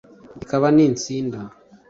ikaba 0.43 0.67
n'i 0.75 0.85
ntsinda; 0.95 1.39